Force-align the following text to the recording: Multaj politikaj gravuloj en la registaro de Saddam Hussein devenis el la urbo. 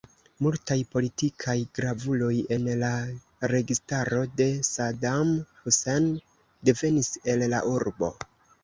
Multaj 0.43 0.77
politikaj 0.93 1.55
gravuloj 1.79 2.31
en 2.57 2.65
la 2.85 2.91
registaro 3.53 4.25
de 4.41 4.51
Saddam 4.73 5.37
Hussein 5.63 6.13
devenis 6.71 7.17
el 7.35 7.49
la 7.55 7.67
urbo. 7.79 8.15